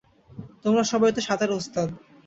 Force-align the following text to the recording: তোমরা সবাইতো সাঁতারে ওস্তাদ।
তোমরা 0.63 0.83
সবাইতো 0.91 1.19
সাঁতারে 1.27 1.53
ওস্তাদ। 1.55 1.87